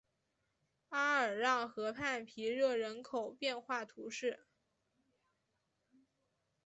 [0.89, 4.47] 阿尔让河畔皮热人口变化图示